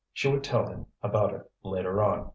She 0.13 0.27
would 0.31 0.43
tell 0.43 0.65
him 0.65 0.87
about 1.03 1.31
it 1.35 1.51
later 1.61 2.01
on. 2.01 2.29